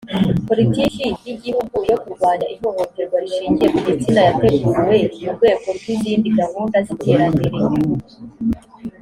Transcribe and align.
politiki 0.47 1.05
y 1.25 1.29
igihugu 1.33 1.75
yo 1.89 1.97
kurwanya 2.01 2.47
ihohoterwa 2.55 3.17
rishingiye 3.23 3.67
ku 3.73 3.79
gitsina 3.87 4.19
yateguwe 4.27 4.95
mu 5.21 5.29
rwego 5.35 5.67
rw 5.77 5.85
izindi 5.95 6.27
gahunda 6.39 6.77
z 6.85 6.87
iterambere 6.95 7.49
u 7.75 7.79